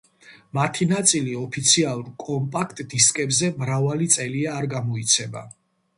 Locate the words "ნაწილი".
0.91-1.35